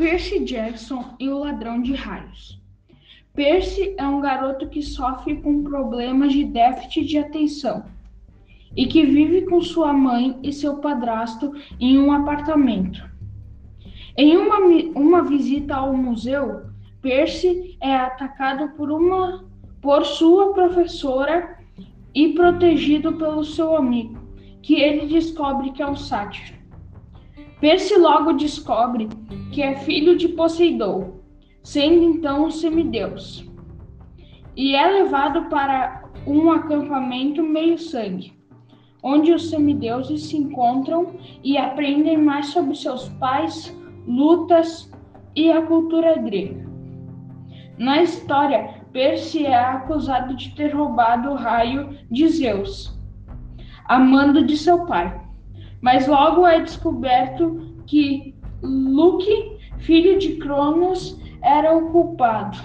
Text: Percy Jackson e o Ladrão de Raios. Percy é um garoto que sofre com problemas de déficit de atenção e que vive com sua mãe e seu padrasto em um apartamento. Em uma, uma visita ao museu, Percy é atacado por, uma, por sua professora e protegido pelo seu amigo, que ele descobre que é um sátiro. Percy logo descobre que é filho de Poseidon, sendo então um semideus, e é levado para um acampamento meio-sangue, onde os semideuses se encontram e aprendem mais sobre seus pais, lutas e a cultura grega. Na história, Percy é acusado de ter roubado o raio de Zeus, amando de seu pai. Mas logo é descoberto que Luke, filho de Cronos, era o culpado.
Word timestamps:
Percy 0.00 0.46
Jackson 0.46 1.14
e 1.20 1.28
o 1.28 1.40
Ladrão 1.40 1.82
de 1.82 1.92
Raios. 1.92 2.58
Percy 3.34 3.94
é 3.98 4.08
um 4.08 4.18
garoto 4.18 4.66
que 4.66 4.80
sofre 4.80 5.36
com 5.42 5.62
problemas 5.62 6.32
de 6.32 6.42
déficit 6.42 7.04
de 7.04 7.18
atenção 7.18 7.84
e 8.74 8.86
que 8.86 9.04
vive 9.04 9.42
com 9.42 9.60
sua 9.60 9.92
mãe 9.92 10.38
e 10.42 10.54
seu 10.54 10.78
padrasto 10.78 11.52
em 11.78 11.98
um 11.98 12.10
apartamento. 12.12 13.04
Em 14.16 14.38
uma, 14.38 14.56
uma 14.98 15.22
visita 15.22 15.74
ao 15.74 15.94
museu, 15.94 16.62
Percy 17.02 17.76
é 17.78 17.94
atacado 17.94 18.74
por, 18.78 18.90
uma, 18.90 19.44
por 19.82 20.06
sua 20.06 20.54
professora 20.54 21.58
e 22.14 22.30
protegido 22.30 23.12
pelo 23.18 23.44
seu 23.44 23.76
amigo, 23.76 24.18
que 24.62 24.76
ele 24.76 25.08
descobre 25.08 25.72
que 25.72 25.82
é 25.82 25.86
um 25.86 25.94
sátiro. 25.94 26.59
Percy 27.60 27.94
logo 27.96 28.32
descobre 28.32 29.06
que 29.52 29.60
é 29.60 29.76
filho 29.76 30.16
de 30.16 30.28
Poseidon, 30.28 31.20
sendo 31.62 32.04
então 32.04 32.46
um 32.46 32.50
semideus, 32.50 33.44
e 34.56 34.74
é 34.74 34.86
levado 34.90 35.50
para 35.50 36.04
um 36.26 36.50
acampamento 36.50 37.42
meio-sangue, 37.42 38.32
onde 39.02 39.32
os 39.32 39.50
semideuses 39.50 40.24
se 40.24 40.38
encontram 40.38 41.14
e 41.44 41.58
aprendem 41.58 42.16
mais 42.16 42.46
sobre 42.46 42.74
seus 42.74 43.10
pais, 43.20 43.76
lutas 44.06 44.90
e 45.36 45.52
a 45.52 45.60
cultura 45.60 46.16
grega. 46.16 46.66
Na 47.78 48.02
história, 48.02 48.80
Percy 48.90 49.44
é 49.44 49.54
acusado 49.54 50.34
de 50.34 50.54
ter 50.54 50.74
roubado 50.74 51.30
o 51.30 51.34
raio 51.34 51.90
de 52.10 52.26
Zeus, 52.26 52.98
amando 53.84 54.46
de 54.46 54.56
seu 54.56 54.86
pai. 54.86 55.29
Mas 55.80 56.06
logo 56.06 56.46
é 56.46 56.60
descoberto 56.60 57.74
que 57.86 58.34
Luke, 58.62 59.58
filho 59.78 60.18
de 60.18 60.36
Cronos, 60.36 61.18
era 61.42 61.74
o 61.76 61.90
culpado. 61.90 62.58